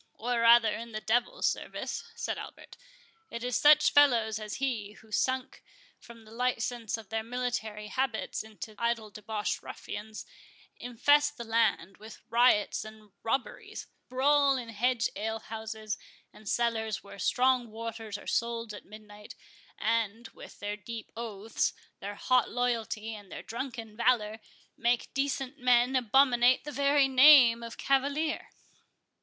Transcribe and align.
"Or 0.15 0.39
rather 0.39 0.71
in 0.73 0.93
the 0.93 0.99
devil's 1.01 1.45
service," 1.45 2.03
said 2.15 2.39
Albert. 2.39 2.75
"It 3.29 3.43
is 3.43 3.55
such 3.55 3.91
fellows 3.93 4.39
as 4.39 4.55
he, 4.55 4.93
who, 4.93 5.11
sunk 5.11 5.63
from 5.99 6.25
the 6.25 6.31
license 6.31 6.97
of 6.97 7.09
their 7.09 7.21
military 7.21 7.85
habits 7.85 8.41
into 8.41 8.73
idle 8.79 9.11
debauched 9.11 9.61
ruffians, 9.61 10.25
infest 10.75 11.37
the 11.37 11.43
land 11.43 11.97
with 11.97 12.19
riots 12.31 12.83
and 12.83 13.11
robberies, 13.21 13.85
brawl 14.09 14.57
in 14.57 14.69
hedge 14.69 15.07
alehouses 15.15 15.99
and 16.33 16.49
cellars 16.49 17.03
where 17.03 17.19
strong 17.19 17.69
waters 17.69 18.17
are 18.17 18.25
sold 18.25 18.73
at 18.73 18.85
midnight, 18.85 19.35
and, 19.77 20.29
with 20.29 20.57
their 20.57 20.75
deep 20.75 21.11
oaths, 21.15 21.73
their 21.99 22.15
hot 22.15 22.49
loyalty, 22.49 23.13
and 23.13 23.31
their 23.31 23.43
drunken 23.43 23.95
valour, 23.95 24.39
make 24.75 25.13
decent 25.13 25.59
men 25.59 25.95
abominate 25.95 26.63
the 26.63 26.71
very 26.71 27.07
name 27.07 27.61
of 27.61 27.77
cavalier." 27.77 28.49